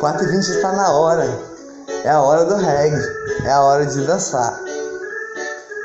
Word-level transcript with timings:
4h20 0.00 0.62
tá 0.62 0.72
na 0.72 0.92
hora. 0.92 1.28
É 2.04 2.10
a 2.10 2.22
hora 2.22 2.46
do 2.46 2.56
reggae. 2.56 3.20
É 3.44 3.50
a 3.50 3.60
hora 3.60 3.84
de 3.84 4.00
dançar. 4.06 4.58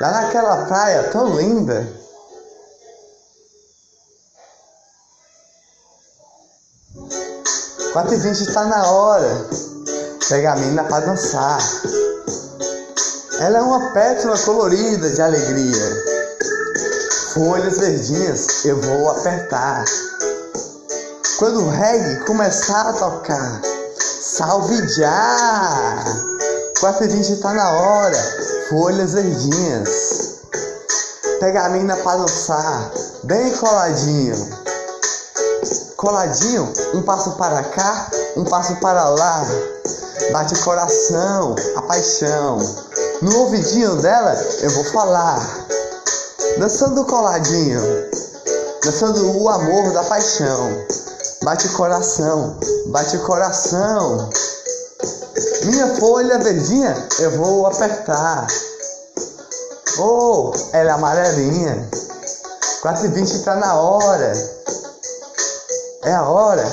Lá 0.00 0.10
naquela 0.10 0.64
praia 0.64 1.04
tão 1.10 1.36
linda. 1.36 1.86
Quatro 7.92 8.14
e 8.14 8.16
vinte 8.18 8.52
tá 8.52 8.64
na 8.64 8.90
hora. 8.90 9.48
Pega 10.28 10.52
a 10.52 10.56
menina 10.56 10.84
pra 10.84 11.00
dançar. 11.00 11.58
Ela 13.40 13.58
é 13.58 13.60
uma 13.60 13.92
pétala 13.92 14.38
colorida 14.38 15.10
de 15.10 15.20
alegria. 15.20 16.04
Folhas 17.34 17.78
verdinhas 17.78 18.64
eu 18.64 18.80
vou 18.80 19.10
apertar. 19.10 19.84
Quando 21.38 21.64
o 21.64 21.68
reggae 21.68 22.24
começar 22.24 22.88
a 22.88 22.92
tocar, 22.94 23.60
salve 24.36 24.86
já! 24.88 26.04
4 26.78 27.04
e 27.04 27.08
20 27.08 27.36
tá 27.36 27.54
na 27.54 27.70
hora, 27.70 28.16
folhas 28.68 29.14
verdinhas. 29.14 30.40
Pega 31.40 31.62
a 31.64 31.68
mina 31.70 31.96
pra 31.96 32.16
dançar, 32.16 32.90
bem 33.24 33.50
coladinho. 33.52 34.36
Coladinho, 35.96 36.70
um 36.92 37.00
passo 37.00 37.32
para 37.32 37.62
cá, 37.62 38.10
um 38.36 38.44
passo 38.44 38.76
para 38.76 39.08
lá. 39.08 39.42
Bate 40.32 40.52
o 40.52 40.62
coração, 40.62 41.56
a 41.76 41.82
paixão. 41.82 42.58
No 43.22 43.38
ouvidinho 43.38 43.96
dela 43.96 44.34
eu 44.60 44.70
vou 44.70 44.84
falar. 44.84 45.40
Dançando 46.58 47.06
coladinho, 47.06 47.80
dançando 48.84 49.40
o 49.40 49.48
amor 49.48 49.92
da 49.92 50.04
paixão. 50.04 50.70
Bate 51.42 51.68
o 51.68 51.72
coração, 51.74 52.56
bate 52.86 53.16
o 53.16 53.22
coração. 53.24 54.30
Minha 55.64 55.94
folha 55.96 56.38
verdinha 56.38 56.94
eu 57.20 57.30
vou 57.32 57.66
apertar. 57.66 58.46
Oh, 59.98 60.50
ela 60.72 60.90
é 60.90 60.92
amarelinha. 60.92 61.88
4 62.80 63.04
e 63.04 63.08
20 63.08 63.38
tá 63.44 63.54
na 63.56 63.74
hora. 63.74 64.32
É 66.04 66.14
a 66.14 66.24
hora 66.24 66.64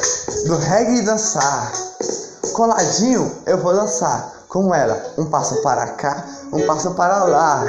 do 0.46 0.58
reggae 0.58 1.02
dançar. 1.02 1.72
Coladinho 2.54 3.32
eu 3.46 3.58
vou 3.58 3.74
dançar 3.74 4.34
com 4.48 4.74
ela. 4.74 4.98
Um 5.18 5.26
passo 5.26 5.62
para 5.62 5.88
cá, 5.88 6.26
um 6.54 6.66
passo 6.66 6.92
para 6.92 7.26
lá. 7.26 7.66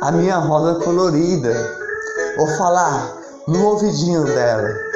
A 0.00 0.10
minha 0.10 0.36
roda 0.38 0.84
colorida. 0.84 1.54
Vou 2.36 2.48
falar 2.56 3.16
no 3.46 3.64
ouvidinho 3.64 4.24
dela 4.24 4.89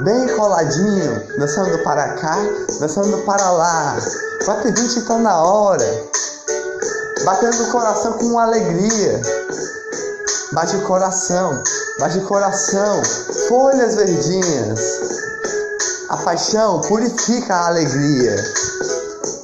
bem 0.00 0.28
coladinho, 0.36 1.22
dançando 1.38 1.78
para 1.82 2.14
cá, 2.14 2.36
dançando 2.80 3.18
para 3.18 3.50
lá. 3.50 3.96
4 4.44 4.68
e 4.68 4.72
20 4.72 5.02
tá 5.02 5.18
na 5.18 5.42
hora, 5.42 6.04
batendo 7.24 7.64
o 7.64 7.70
coração 7.70 8.12
com 8.14 8.38
alegria. 8.38 9.20
Bate 10.52 10.76
o 10.76 10.82
coração, 10.82 11.60
bate 11.98 12.18
o 12.18 12.26
coração, 12.26 13.02
folhas 13.48 13.96
verdinhas. 13.96 14.80
A 16.08 16.16
paixão 16.18 16.80
purifica 16.82 17.54
a 17.54 17.66
alegria. 17.66 18.36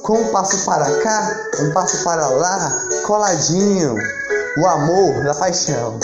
Com 0.01 0.19
um 0.19 0.27
passo 0.29 0.65
para 0.65 0.85
cá, 1.01 1.37
um 1.59 1.71
passo 1.71 2.03
para 2.03 2.27
lá, 2.27 2.81
coladinho. 3.05 3.95
O 4.57 4.67
amor 4.67 5.23
da 5.23 5.33
paixão. 5.33 5.99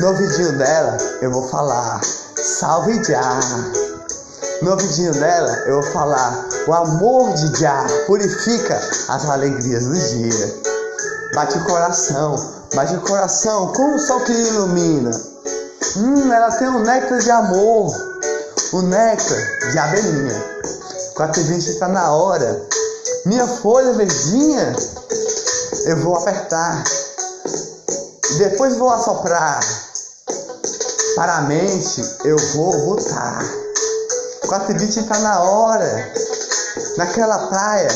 No 0.00 0.08
ouvidinho 0.08 0.58
dela 0.58 0.96
eu 1.22 1.30
vou 1.30 1.48
falar. 1.48 2.00
Salve 2.42 3.02
Já! 3.02 3.40
No 4.62 4.70
ouvidinho 4.70 5.12
dela 5.12 5.50
eu 5.66 5.82
vou 5.82 5.92
falar: 5.92 6.48
O 6.68 6.72
amor 6.72 7.34
de 7.34 7.60
Já 7.60 7.84
purifica 8.06 8.80
as 9.08 9.28
alegrias 9.28 9.84
do 9.84 9.94
dia. 9.94 10.54
Bate 11.34 11.58
o 11.58 11.64
coração, 11.64 12.36
bate 12.74 12.94
o 12.94 13.00
coração 13.00 13.72
com 13.72 13.94
o 13.94 13.98
sol 13.98 14.20
que 14.20 14.32
ilumina. 14.32 15.10
Hum, 15.96 16.32
ela 16.32 16.50
tem 16.52 16.68
um 16.68 16.80
néctar 16.84 17.18
de 17.18 17.30
amor, 17.30 17.92
o 18.72 18.82
néctar 18.82 19.70
de 19.72 19.78
abelhinha. 19.78 20.44
4 21.16 21.40
e 21.40 21.44
20 21.44 21.66
está 21.66 21.88
na 21.88 22.12
hora. 22.12 22.62
Minha 23.26 23.48
folha 23.48 23.92
verdinha 23.94 24.76
eu 25.86 25.96
vou 26.02 26.16
apertar. 26.16 26.84
Depois 28.38 28.76
vou 28.76 28.90
assoprar. 28.90 29.87
Para 31.18 31.38
a 31.38 31.42
mente 31.42 32.00
eu 32.24 32.36
vou 32.54 32.70
botar. 32.86 33.42
4 34.46 34.70
e 34.72 34.78
20 34.78 35.02
tá 35.02 35.18
na 35.18 35.40
hora. 35.40 36.12
Naquela 36.96 37.48
praia 37.48 37.88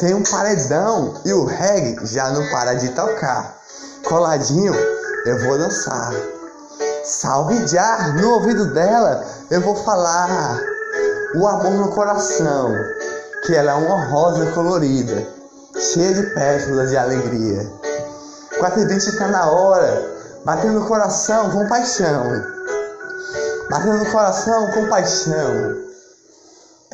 tem 0.00 0.14
um 0.14 0.22
paredão 0.22 1.12
e 1.26 1.32
o 1.34 1.44
reggae 1.44 1.98
já 2.06 2.30
não 2.30 2.50
para 2.50 2.72
de 2.72 2.88
tocar. 2.88 3.58
Coladinho 4.08 4.74
eu 5.26 5.44
vou 5.44 5.58
dançar. 5.58 6.10
Salve 7.04 7.68
já 7.68 8.14
no 8.14 8.30
ouvido 8.30 8.72
dela 8.72 9.22
eu 9.50 9.60
vou 9.60 9.76
falar. 9.76 10.58
O 11.34 11.46
amor 11.46 11.72
no 11.72 11.90
coração, 11.90 12.74
que 13.44 13.54
ela 13.54 13.72
é 13.72 13.74
uma 13.74 14.06
rosa 14.06 14.52
colorida, 14.52 15.22
cheia 15.78 16.14
de 16.14 16.22
pétalas 16.30 16.88
de 16.88 16.96
alegria. 16.96 17.70
4 18.58 18.80
e 18.80 18.86
20 18.86 19.18
tá 19.18 19.28
na 19.28 19.50
hora 19.50 20.15
batendo 20.46 20.78
no 20.78 20.86
coração 20.86 21.50
com 21.50 21.66
paixão, 21.66 22.22
batendo 23.68 23.98
no 23.98 24.12
coração 24.12 24.70
com 24.70 24.88
paixão. 24.88 25.74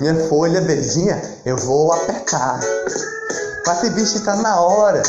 Minha 0.00 0.26
folha 0.26 0.62
verdinha 0.62 1.20
eu 1.44 1.58
vou 1.58 1.92
apertar. 1.92 2.58
Quatro 3.62 3.90
bicho 3.90 4.24
tá 4.24 4.36
na 4.36 4.58
hora. 4.58 5.02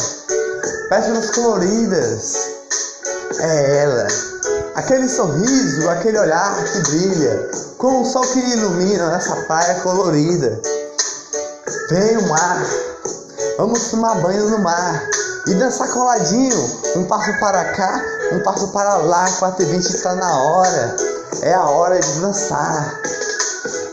Pétalas 0.90 1.32
coloridas. 1.32 2.36
É 3.40 3.78
ela. 3.84 4.08
Aquele 4.76 5.08
sorriso, 5.08 5.90
aquele 5.90 6.20
olhar 6.20 6.54
que 6.66 6.80
brilha, 6.82 7.50
com 7.78 8.02
o 8.02 8.06
sol 8.06 8.24
que 8.24 8.40
ilumina 8.40 9.10
nessa 9.10 9.38
praia 9.48 9.76
colorida. 9.76 10.62
Vem 11.90 12.18
o 12.18 12.28
mar, 12.28 12.62
vamos 13.58 13.90
tomar 13.90 14.16
banho 14.16 14.50
no 14.50 14.60
mar 14.60 15.02
e 15.48 15.54
dançar 15.56 15.90
coladinho, 15.92 16.58
um 16.96 17.06
passo 17.06 17.40
para 17.40 17.74
cá, 17.74 18.02
um 18.34 18.44
passo 18.44 18.68
para 18.70 18.98
lá, 18.98 19.30
4 19.32 19.64
e 19.64 19.66
20 19.66 19.86
está 19.86 20.16
na 20.16 20.44
hora. 20.44 20.96
É 21.42 21.54
a 21.54 21.66
hora 21.66 22.00
de 22.00 22.20
dançar, 22.20 23.00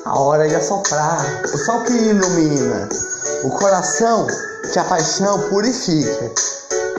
a 0.04 0.18
hora 0.18 0.48
de 0.48 0.54
assoprar, 0.54 1.42
o 1.44 1.58
sol 1.58 1.80
que 1.82 1.92
ilumina, 1.92 2.88
o 3.44 3.50
coração 3.50 4.26
que 4.72 4.78
a 4.78 4.84
paixão 4.84 5.48
purifica. 5.48 6.32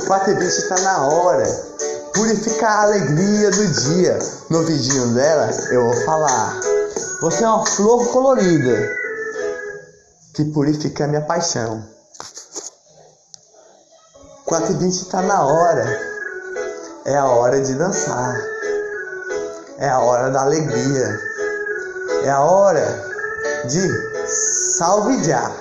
4 0.08 0.32
e 0.32 0.36
20 0.36 0.50
está 0.50 0.80
na 0.82 1.08
hora. 1.08 1.46
Purifica 2.14 2.68
a 2.68 2.82
alegria 2.84 3.50
do 3.50 3.68
dia. 3.68 4.20
No 4.50 4.64
vidinho 4.64 5.14
dela 5.14 5.50
eu 5.72 5.86
vou 5.86 6.06
falar. 6.06 6.60
Você 7.22 7.44
é 7.44 7.48
uma 7.48 7.66
flor 7.66 8.08
colorida 8.10 9.02
que 10.34 10.46
purifica 10.46 11.06
a 11.06 11.08
minha 11.08 11.22
paixão. 11.22 11.84
4 14.46 14.72
e 14.74 14.76
20 14.76 14.92
está 14.92 15.22
na 15.22 15.46
hora. 15.46 16.12
É 17.06 17.18
a 17.18 17.26
hora 17.26 17.60
de 17.60 17.74
dançar. 17.74 18.36
É 19.80 19.90
a 19.90 20.00
hora 20.00 20.30
da 20.30 20.42
alegria. 20.42 21.20
É 22.24 22.30
a 22.30 22.42
hora 22.42 22.86
de 23.66 24.28
salve 24.78 25.24
já. 25.24 25.52